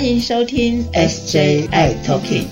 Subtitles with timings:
[0.00, 2.46] 欢迎收听 SJI Talking。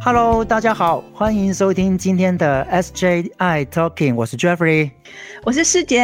[0.00, 4.90] Hello，大家好，欢迎收听今天的 SJI Talking，我是 Jeffrey，
[5.44, 6.00] 我是师姐。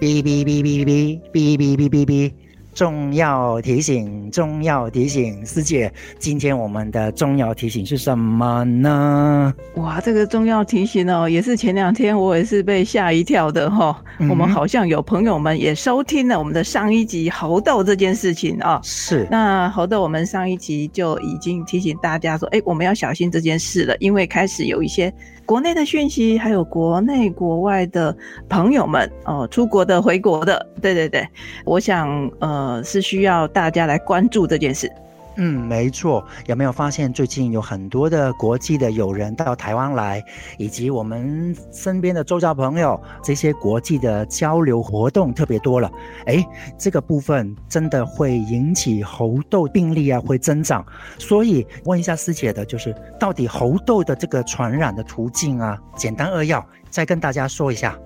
[0.00, 2.32] 哔哔哔哔哔哔哔哔哔哔。
[2.78, 9.52] 重要提醒，重要提醒，师姐，今天我们的重要提醒是什么呢？
[9.74, 14.00] 哇，这个重要提醒哦，也是前两天我也是被吓一跳的哈。
[14.30, 18.78] 我们好像有朋友们也收听了我们的上一集猴痘这件事情啊。
[18.84, 19.26] 是。
[19.28, 25.12] 那猴痘，我们上一集就已经提醒大家说，哎，我们要小心这件事了，因为开始有一些。
[25.46, 28.14] 国内的讯息，还有国内国外的
[28.50, 31.26] 朋友们哦，出国的、回国的，对对对，
[31.64, 34.90] 我想呃呃是需要大家来关注这件事。
[35.40, 36.26] 嗯，没错。
[36.46, 40.20] 有没有发现最近有很多的国际的友人到台湾来，
[40.56, 45.88] 以及我们身边的周遭朋友，这些国际的交流活动特别多了。
[46.26, 46.44] 哎，
[46.76, 50.84] 这个部分真的会引起猴痘病例啊会增长。
[51.18, 57.96] 所以问一下师姐的，就是到底猴痘的这个传染的途径啊，简单扼要再跟大家说一下。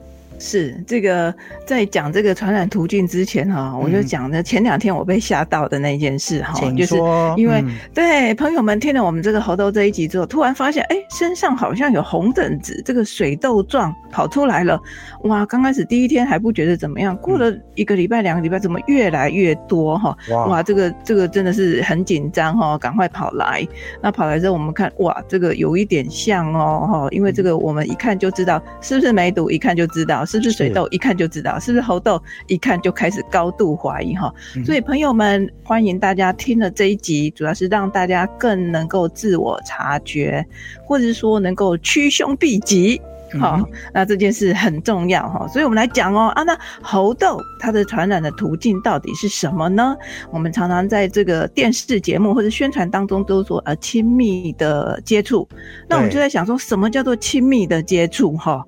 [0.42, 1.32] 是这个，
[1.64, 6.96] 在讲这个传染途径之前哈，我就讲的前两天我被吓到的那件事哈，就是
[7.36, 14.78] 因为对朋友们听了我们这个猴痘这一集之后，突然发现哎，身上好像有红疹子，这个水痘状跑出来了。
[15.22, 20.16] 哇，刚开始第一天还不觉得怎么样，过了一个礼拜、两个礼拜，怎么越来越多哈？
[20.48, 23.64] 哇，这个这个真的是很紧张哈，赶快跑来。
[24.02, 30.26] 那跑来之后，我们看哇，这个有一点像哦哈，因为这个我们一看就知道是不是梅毒，一看就知道。
[30.32, 30.88] 是不是水痘？
[30.90, 34.32] 一看就知道是不是猴痘，一看就开始高度怀疑哈。
[34.64, 40.44] 所以朋友们，欢迎大家听了这一集，主要是让大家更能够自我察觉，
[40.86, 43.00] 或者说能够趋凶避吉。
[43.40, 49.96] 好，那这件事很重要哈，所以我们来讲哦啊，那猴痘它的传染的途径到底是什么呢？
[50.30, 55.48] 我们常常在这个电视节目或者宣传当中都说呃亲密的接触，
[55.88, 58.62] 那我们就在想说什么叫做亲密的接触哈？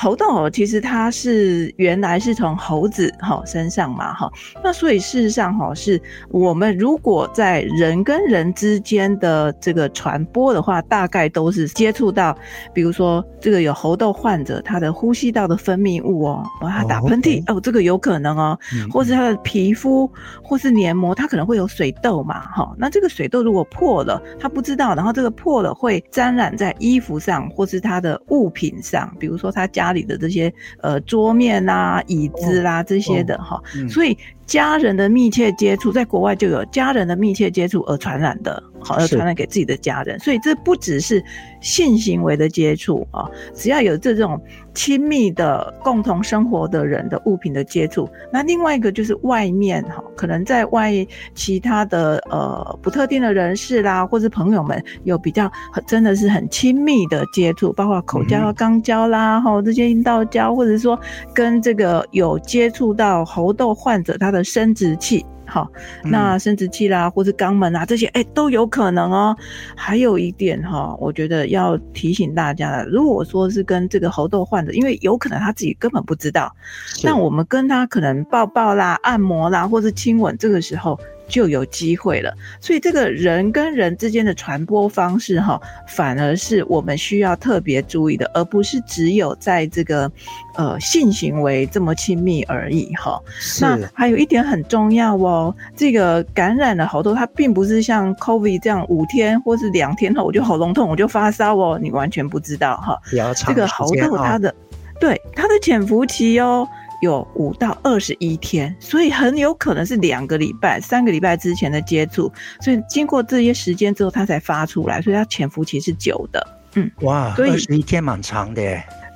[0.00, 4.30] 猴痘其实它是原来是从猴子哈身上嘛哈，
[4.62, 6.00] 那所以事实上哈是
[6.30, 12.36] 我们如果在人跟人之间的这个传播的话，大概都是接触到，
[12.72, 18.56] 比如说这个有猴痘患者他的呼吸道的分泌物哦，他打喷嚏哦，这个有可能哦，
[18.92, 20.08] 或是他的皮肤
[20.44, 29.87] 或是黏膜，他可能会有水痘嘛哈，那这个水痘如果破了，他不知道，然后这个破了会沾染在衣服上或是他的物品上，比如说他家。
[29.88, 34.16] 家里的这些呃桌面啦、椅子啦这些的哈，所以
[34.48, 38.60] 家人的密切接触，在国外就有家人的密切接触而传染的。
[38.80, 41.22] 好，而传染给自己的家人，所以这不只是
[41.60, 44.40] 性行为的接触啊，只要有这种
[44.72, 50.92] 亲密的共同生活的人的物品的接触，那另外一个就是外面哈，可能在外
[51.34, 55.50] 其他的呃不特定的人士啦，或是朋友们有比较
[55.84, 60.98] 真的是很亲密的接触，包括口交、肛交啦，哈这些阴道交，或者说
[61.34, 65.24] 跟这个有接触到猴痘患者他的生殖器。
[65.50, 65.66] 好，
[66.04, 69.34] 那生殖器啦，或是肛门啊，这些哎都有可能哦。
[69.74, 76.54] 还有一点哈，我觉得要提醒大家的，如果说是跟这个猴痘患者，因为有可能他自己根本不知道，
[77.02, 81.00] 那我们跟他可能抱抱啦、按摩啦，或是亲吻，这个时候。
[81.28, 90.10] 就有机会了，所以这个人跟人之间的传播方式，哈，反而是我们需要特别注意的，而不是只有在这个
[90.56, 93.20] 呃性行为这么亲密而已，哈。
[93.60, 102.98] 那还有一点很重要哦，这个感染了喉头，它并不是像 COVID 这样五天或是两天后我就喉咙痛，我就发烧哦，你完全不知道哈。
[103.46, 104.54] 这个猴痘它的
[104.98, 106.66] 对它的潜伏期哦。
[107.00, 112.30] 有五到二十一天，所以很有可能是两个礼拜、三个礼拜之前的接触，
[112.60, 116.46] 所以经过这些时间之后，它才发出来，所以它潜伏期是久的。
[116.74, 118.62] 嗯，哇，二十一天蛮长的。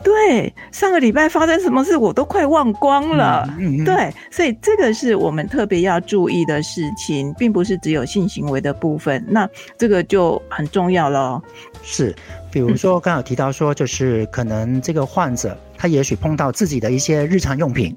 [0.04, 3.48] 对，上个礼拜发生什么事我都快忘光了。
[3.56, 9.48] 嗯对，所以这个是我们特别要注意的事情，并不是只有性行为的部分，那
[9.78, 11.40] 这个就很重要了。
[11.84, 12.12] 是，
[12.52, 17.96] 比如说刚好提到说，就是可能这个患者他也许碰到自己的一些日常用品，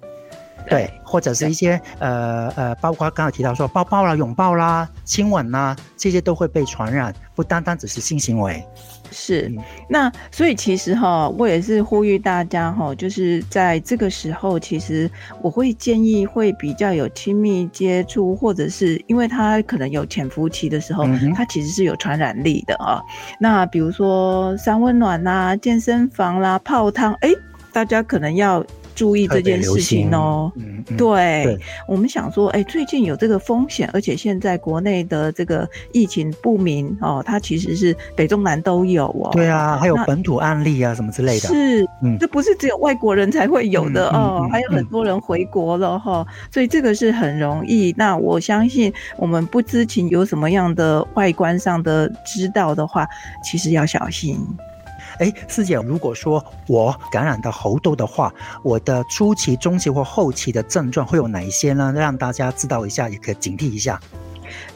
[0.67, 8.63] 对，或者是一些呃呃，包括刚刚提到说抱抱啦、拥抱啦、亲吻啦，这些都会被传染，不单单只是性行为。
[9.11, 9.51] 是，
[9.87, 15.09] 那所以其实哈，我也是呼吁大家哈，就是在这个时候，其实
[15.41, 23.01] 我会建议会比较有亲密接触，或者是因为他可能有潜伏期的时候，他其实是有传染力的啊。
[23.39, 27.29] 那比如说三温暖啦、健身房啦、泡汤，哎。
[27.71, 28.65] 大家可能要。
[28.95, 39.29] 注意这件事情哦，嗯，对，我们想说，哎，最近有这个风险，而且现在国内的这个疫情不明哦，它其实是北中南都有哦。
[39.33, 41.49] 对啊，还有本土案例啊，什么之类的。
[41.49, 47.93] 是，嗯，这不是只有外国人才会有的哦，还有很多人回国了哈，所以这个是很容易。
[47.97, 53.05] 那我相信，我们不知情有什么样的外观上的知道的话，
[53.43, 54.39] 其实要小心。
[55.19, 58.33] 哎，师姐，如果说我感染到猴痘的话，
[58.63, 61.93] 我的初期、中期或后期的症状会有哪一些呢？
[61.95, 63.99] 让大家知道一下，也可以警惕一下。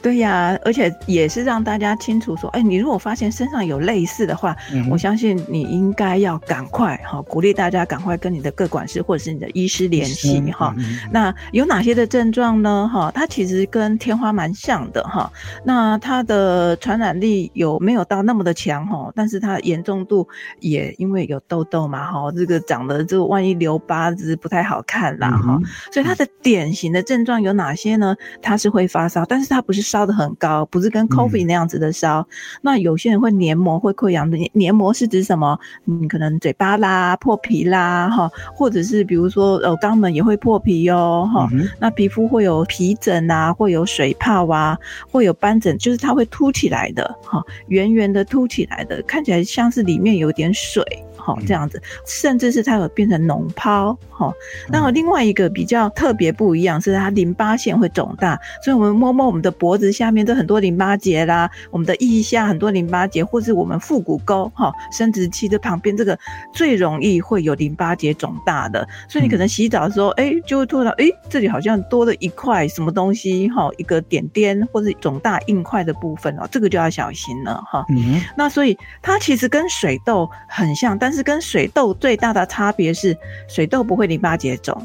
[0.02, 4.56] 对呀，而且也是让大家清楚说，哎，你如果发现身上有类似的话，
[4.90, 10.74] 我相信你应该要赶快哈，鼓励大家赶快跟你的各管师或者是你的医师联系哈。
[11.12, 12.90] 那有哪些的症状呢？
[12.92, 15.32] 哈，它其实跟天花蛮像的哈。
[15.64, 19.12] 那它的传染力有没有到那么的强哈？
[19.16, 20.28] 但是它严重度
[20.60, 25.60] 也因为有痘痘嘛哈，这个长得就万一留疤子不太好看啦哈。
[25.92, 28.16] 所以它的典型的症状有哪些呢？
[28.42, 32.26] 它是会发烧，但是它不是烧的很高，不是跟 coffee 那样子的烧。
[32.62, 35.58] 那有些人会黏膜会溃疡的，黏膜是指什么？
[35.86, 41.50] 嗯，可能嘴巴啦、破皮啦，哈，或者是比如说呃肛门也会破皮哦，哈。
[41.80, 44.78] 那皮肤会有皮疹啊，会有水泡啊，
[45.12, 50.84] 会有斑疹，就是它会凸起来的，哈，圆圆的凸起来的，看起来像是里面有点水。
[51.20, 54.34] 好，这样子，甚至是它有变成脓泡，哈。
[54.70, 66.18] 那么另外一个比较特别不一样，是它淋巴腺会肿大，所以我们摸摸我们的脖子下面都很多淋巴结啦，我们的腋下很多淋巴结，或是我们腹股沟哈生殖器的旁边这个
[66.54, 77.86] 最容易会有淋巴结肿大的，所以你可能洗澡的时候，哎，就会突然哎，这里好像多了一块什么东西哈，一个点点或者肿大硬块的部分哦，这个就要小心了哈。
[77.90, 83.18] 嗯，那所以它其实跟水痘很像，但但是跟水痘最大的差别是，
[83.48, 84.80] 水痘不会淋巴结肿。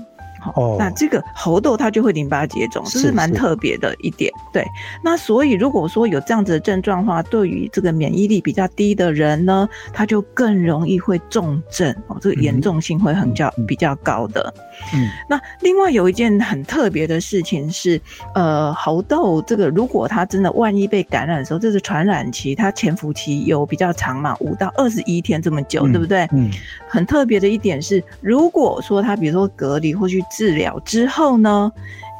[0.54, 4.32] 哦，那这个猴痘它就会淋巴结肿，这是蛮特别的一点。
[4.52, 4.64] 对，
[5.02, 14.52] 那所以如果说有这样子的症状的话，对于这个免疫力比较低的人呢，他就更容易会重症哦，这个严重性会很较比较高的。
[14.94, 18.00] 嗯，那另外有一件很特别的事情是，
[18.34, 26.28] 呃，猴痘这个如果它真的万一被感染的时候，这是传染期，它潜伏期有比较长嘛，五到二十一天这么久，对不对？
[26.32, 26.50] 嗯，
[26.88, 31.70] 很特别的一点是，如果说他比如说隔离或去治疗之后呢，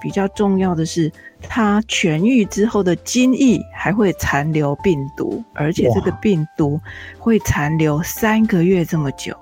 [0.01, 1.11] 比较重要的是，
[1.49, 6.81] 它痊愈之后的精液还会残留病毒，而且这个病毒
[7.19, 9.37] 会残留三个月这么久。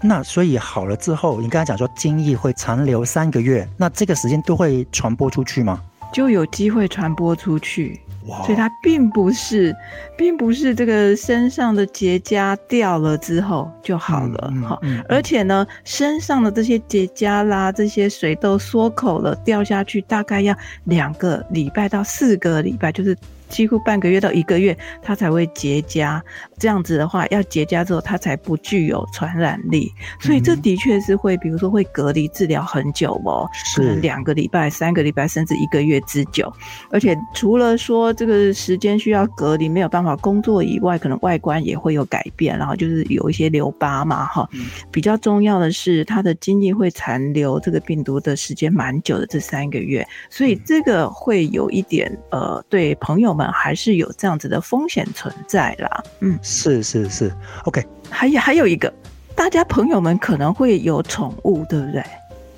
[0.00, 5.82] 那所以好了之后，你刚才讲说精液会残留三个月，那这个时间都会传播出去吗？
[6.12, 8.00] 就有机会传播出去。
[8.44, 9.74] 所以它并不是，
[10.16, 14.78] 并不是这个身上的结痂掉了之后就好了哈，
[15.08, 20.54] 而且呢，身上的这些结痂啦，这些水痘缩口了掉下去，大概要
[20.84, 23.16] 两个礼拜到四个礼拜，就是。
[23.48, 26.20] 几乎半个月到一个月，它才会结痂。
[26.58, 29.92] 这样子的话，要结痂之后，它才不具有传染力。
[30.20, 36.52] 所以这的确是会，比如说会隔离治疗很久哦，可能两个礼拜、三个礼拜，甚至一个月之久。
[36.90, 44.48] 而且除了说这个时间需要隔离，没有办法工作以外，可能外观也会有改变，然后就是有一些留疤嘛，哈。
[44.90, 50.04] 比较重要的是，它的精液会残留这个病毒的时间蛮久的，这三个月。
[50.28, 53.37] 所以这个会有一点呃，对朋友。
[53.38, 57.32] 们还是有这样子的风险存在啦，嗯，是是是
[57.64, 58.92] ，OK，还有还有一个，
[59.36, 62.02] 大家朋友们可能会有宠物，对不对？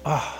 [0.03, 0.40] 啊。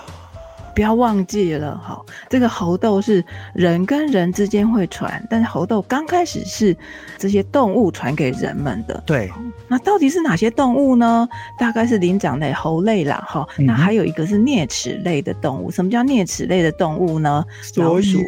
[0.73, 3.23] 不要忘记了哈，这个猴痘是
[3.53, 6.75] 人跟人之间会传，但是猴痘刚开始是
[7.17, 9.03] 这些动物传给人们的。
[9.05, 9.31] 对，
[9.67, 11.27] 那到底是哪些动物呢？
[11.59, 13.47] 大概是灵长类猴类啦，哈。
[13.57, 15.69] 那还有一个是啮齿类的动物。
[15.69, 17.43] 什么叫啮齿类的动物呢？
[17.75, 18.19] 老鼠。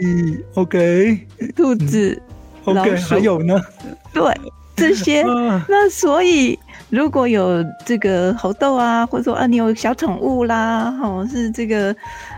[0.56, 1.28] OK。
[1.56, 2.22] 兔子。
[2.66, 2.96] OK。
[2.98, 3.60] 还有呢？
[4.14, 4.24] 对，
[4.76, 5.24] 这些。
[5.68, 6.60] 那所以。
[6.90, 11.96] 如果有这个猴痘啊，或者说啊，你有小宠物啦，哈，是这个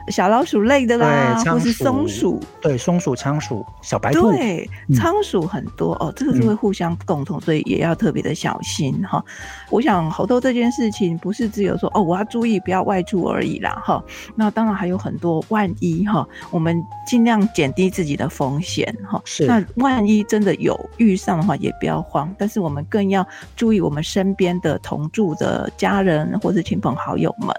[0.09, 9.23] 小老鼠类的啦，或是松鼠，对，松鼠、仓鼠、小白兔，对，仓鼠很多哦，这个是会互相共同，所以也要特别的小心哈。
[9.69, 14.03] 我想猴痘这件事情不是只有说哦，我要注意不要外出而已啦，哈。
[14.35, 19.21] 那当然还有很多万一哈，我们尽量减低自己的风险哈。
[19.25, 23.25] 是，那万一真的有遇上的话，也不要慌，但是我们更要
[23.55, 24.45] 注意我们身边。
[24.45, 27.49] 边的同住的家人或者亲朋好友们，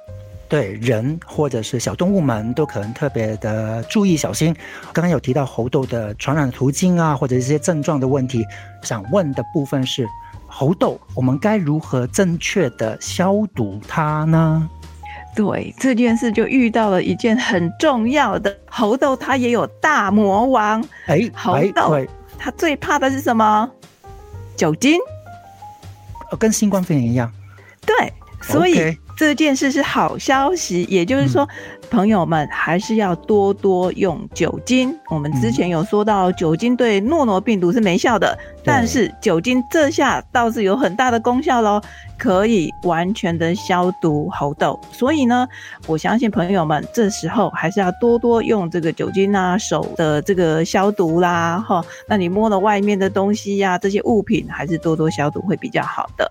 [0.48, 4.54] 对人或者是小动物们都可能特别的注意小心。
[4.92, 8.44] 刚刚有提到猴痘的传染途径啊，或者一些症状的问题，
[8.84, 10.06] 想问的部分是，
[10.46, 14.70] 猴痘，我们该如何正确的消毒它呢？
[15.34, 20.80] 对这件事，就遇到了一件很重要的猴痘，它也有大魔王。
[21.06, 22.06] 哎，猴痘，
[22.38, 23.68] 它最怕的是什么？
[24.56, 25.00] 酒精。
[26.38, 27.30] 跟新冠肺炎一样。
[27.84, 28.96] 对，所以。
[29.18, 31.48] 这件事是好消息，也就是说，
[31.90, 34.94] 朋友们还是要多多用酒精。
[35.08, 41.80] 我们之前有说到，酒精对诺诺病毒是没效的，但是酒精这下倒是有很大的功效喽，
[42.18, 44.78] 可以完全的消毒喉痘。
[44.92, 45.46] 所以呢，
[45.86, 56.30] 我相信朋友们这时候还是要多多用这个酒精啊，手的这个消毒啦，哈，那你摸了外面的东西呀，这些物品还是多多消毒会比较好的。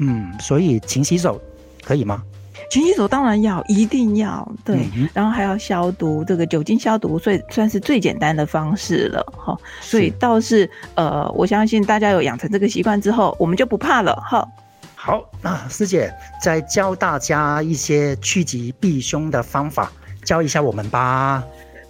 [0.00, 1.40] 嗯，所以勤洗手。
[1.84, 2.20] 可以吗？
[2.68, 9.56] 勤洗手当然要，一定要对，然后还要消毒，这个酒精消毒，所以算是最简单的方式了哈。
[9.80, 14.46] 所以倒是呃，我相信大家有养成这个习惯之后，我们就不怕了哈。
[14.94, 19.92] 好，那师姐再教大家一些趋吉避凶的方法，
[20.24, 21.44] 教一下我们吧。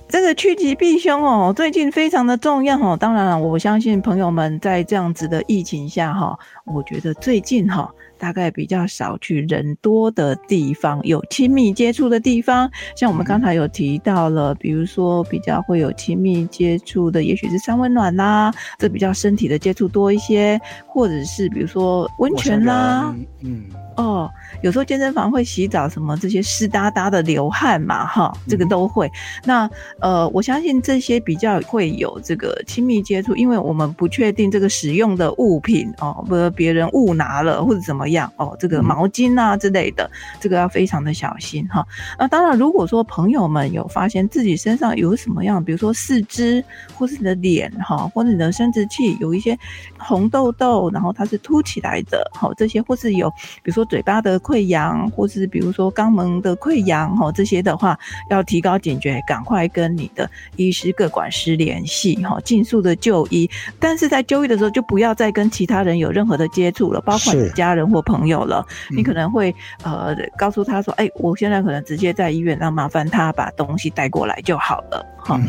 [0.08, 2.96] 这个趋吉避凶哦，最近非常的重要哦。
[3.00, 7.90] 当然了，我相信朋友们在这样子的疫情下哈，我觉得最近哈。
[8.18, 23.64] 大概比较少去人多的地方，有亲密接触的地方，像我们刚才有提到了，比如说比较会有亲密接触的，也许是三温暖啦，这比较身体的接触多一些，或者是比如说温泉啦，嗯。
[23.96, 24.30] 哦，
[24.62, 29.10] 有时候健身房会洗澡，什么这些湿哒哒的流汗嘛，哈，这个都会。
[29.42, 29.68] 那
[30.00, 40.10] 呃，我相信这些比较会有这个亲密接触，因为我们不确定这个使用的物品哦，不，别人误拿了或者怎么样哦，这个毛巾啊之类的，
[40.40, 41.82] 这个要非常的小心哈。
[42.18, 46.62] 那当然，如果说朋友们有发现自己身上有什么样，比如说四肢
[46.94, 49.58] 或是你的脸哈，或者你的生殖器有一些
[49.96, 53.30] 红痘痘，然后它是凸起来的，好，这些或是有
[53.62, 53.85] 比如说。
[53.86, 63.48] 嘴巴的溃疡，或是比如说肛门的溃疡，哈，这些的话要提高警觉，赶快跟你的医师、各管师联系，哈，尽速的就医。
[63.80, 68.66] 但是在就医的时候，就不要再跟其他人有任何的接触了，包括你家人或朋友了。
[68.94, 75.40] 你可能会呃告诉他说：“哎，我现在可能直接在医院，那麻烦他把东西带过来就好了。”好，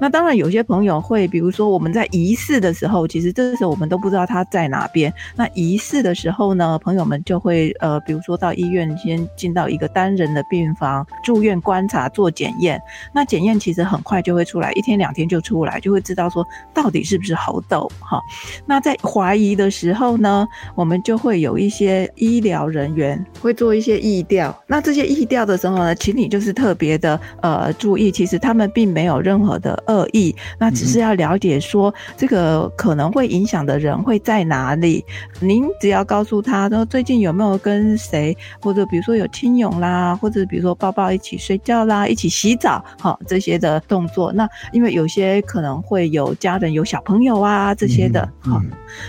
[0.00, 5.12] 那当然有些朋友会，比如说我们在仪式的时候，其实这个时候我们都不知道他在哪边。
[5.34, 12.80] 那仪式的时候呢，朋友们就会呃，比如说到医院先进到一个单人的病房住院观察做检验。
[13.12, 17.90] 那检验其实很快就会出来，一天两天就出来，就会知道说到底是不是猴痘。
[18.00, 18.18] 哈，
[18.64, 24.56] 那在怀疑的时候呢，我们就会有一些医疗人员会做一些疫调。
[24.66, 29.16] 那这些疫调的时候呢，请你就是特别的呃注意，其实他们并没有。
[29.26, 35.04] 任何的恶意，那只是要了解说这个可能会影响的人会在哪里。
[35.40, 44.30] 您只要告诉他说最近有没有跟谁，或者比如说有亲友啦，或者比如说抱抱一起睡觉啦，一起洗澡，好这些的动作。
[44.32, 48.60] 那因为有些可能会有家人有小朋友啊这些的，好。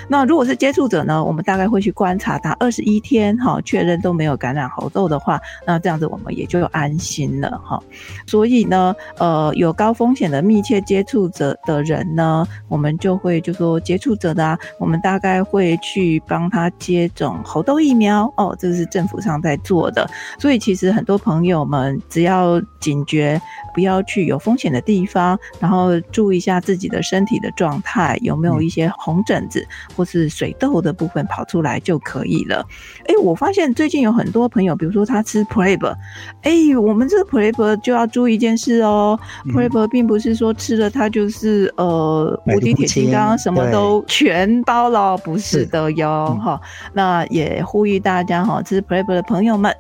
[0.08, 7.82] 那如果是接触者呢，我们大概会去观察他二十一天，哈，确认都没有感染猴痘的话，那这样子我们也就安心了，哈。
[8.26, 9.94] 所以呢，呃，有高。
[9.98, 20.10] 风险的密切接触者的人呢，我们就会就说接触者的啊，我们大概会去帮他接种猴痘疫苗哦，这是政府上在做的。
[20.38, 23.42] 所以其实很多朋友们只要警觉，
[23.74, 32.66] 不要去有风险的地方，然后注意一下自己的身体的状态，有没有一些红疹子或是水痘的部分跑出来就可以了。
[33.06, 35.96] 哎，我发现最近有很多朋友，比如说他吃 Prep，
[36.42, 39.78] 哎，我们这个 Prep 就要注意一件事哦，Prep。
[39.90, 46.60] 并不是说吃了它就是呃无敌铁金刚什么都全包了，不是的哟哈。
[46.94, 49.76] 那也呼吁大家哈，吃 Prep 的朋友们，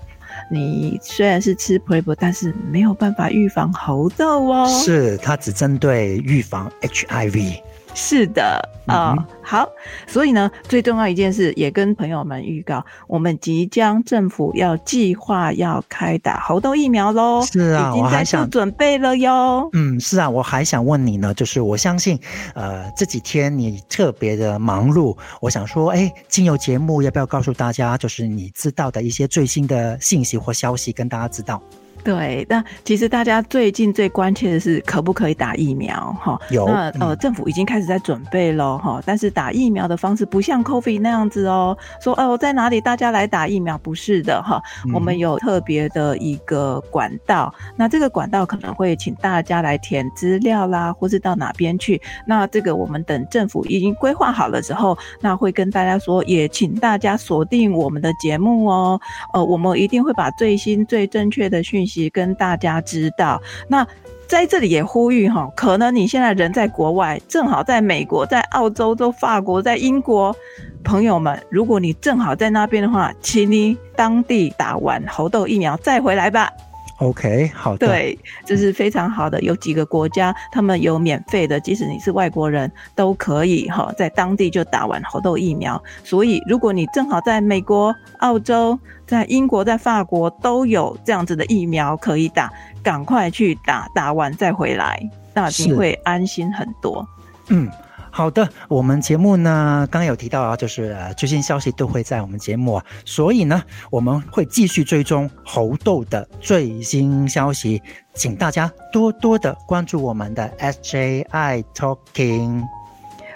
[0.51, 4.67] 你虽然是吃 Prep，但是没有办法预防猴痘哦。
[4.67, 7.61] 是它只针对预防 HIV。
[7.99, 9.67] 是的啊，好，
[10.05, 17.41] 所以呢，最重要一件事也跟朋友们预告，我们即将政府要计划要开打猴痘疫苗喽。
[17.41, 19.67] 是啊，我还想准备了哟。
[19.73, 22.19] 嗯，是啊，我还想问你呢，就是我相信，
[22.53, 31.59] 呃，这几天你特别的忙碌，我想说，哎，今有节目要不要告诉大家，就是你知道的一些最新的信息或消息，跟大家知道。
[32.03, 36.39] 对，那其实大家最近最关切的是可不可以打疫苗哈？
[36.49, 39.01] 有，那呃，政府已经开始在准备了哈。
[39.05, 44.61] 但是打疫苗的方式不像 COVID 那样子哦，说哦在哪里大家来打疫苗，不是的哈。
[44.93, 52.01] 我们有特别的一个管道，那这个管道可能会请大家来填资料啦，或是到哪边去。
[52.25, 58.99] 那这个我们等政府已经规划好了之后，那会跟大家说，也请大家锁定我们的节目哦。
[59.33, 62.09] 呃，我们一定会把最新最正确的讯息。
[62.09, 63.85] 跟大家知道，那
[64.27, 70.35] 在这里也呼吁哈，可能你现在人在国外，正好在美国、在澳洲、在法国、在英国，
[70.83, 76.51] 朋友们，如果你正好在那边的话，请你当地打完猴痘疫苗再回来吧。
[76.99, 79.39] OK，好的，对，这是非常好的。
[79.41, 85.81] 有几个国家，他们有免费的，即使你是外国人都可以哈，在当地就打完猴痘疫苗。
[86.03, 92.51] 所以，如果你正好在美国、澳洲、在英国、在法国都有这样子的疫苗可以打，
[92.81, 94.99] 赶快去打，打完再回来，
[95.33, 97.07] 那你会安心很多。
[97.49, 97.69] 嗯。
[98.17, 107.79] 好的，我们节目呢，刚刚有提到啊，就是最新消息都会在我们节目啊，所以呢，我们会继续追踪猴痘的最新消息，
[108.15, 112.63] 请大家多多的关注我们的 SJI Talking，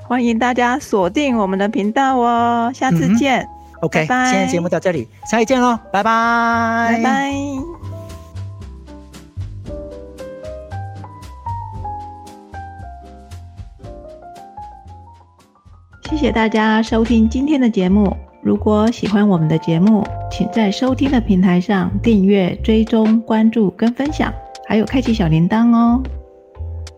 [0.08, 3.48] 欢迎大家锁定我们的频道哦，下次见
[3.82, 7.81] ，OK，今天节目到这里，下次见喽，拜拜，拜拜。
[16.22, 18.16] 谢大家收听今天的节目。
[18.44, 24.32] 如果喜欢我们的节目，请在收听的平台上订阅、追踪、关注跟分享，
[24.68, 26.00] 还有开启小铃铛哦。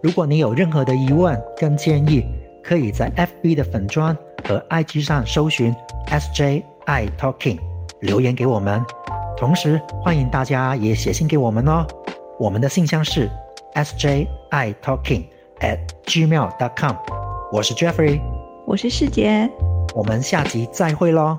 [0.02, 2.22] 如果你有任何的疑问跟建议，
[2.62, 4.14] 可以在 FB 的粉砖
[4.46, 5.74] 和 IG 上搜寻
[6.08, 7.60] SJI Talking
[8.02, 8.84] 留言给我们。
[9.38, 11.88] 同时，欢迎大家也写信给我们哦。
[12.38, 13.30] 我们的信箱是
[13.74, 15.24] SJI Talking
[15.62, 16.96] at gmail.com。
[17.54, 18.33] 我是 Jeffrey。
[18.66, 19.50] 我是世杰，
[19.94, 21.38] 我们下集再会喽。